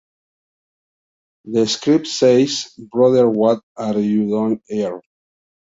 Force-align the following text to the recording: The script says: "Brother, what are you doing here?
The 1.45 1.67
script 1.67 2.07
says: 2.07 2.73
"Brother, 2.79 3.29
what 3.29 3.61
are 3.77 3.99
you 3.99 4.25
doing 4.29 4.61
here? 4.65 4.99